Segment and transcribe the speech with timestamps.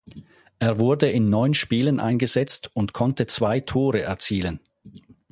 [0.57, 4.59] Er wurde in neun Spielen eingesetzt und konnte zwei Tore erzielen.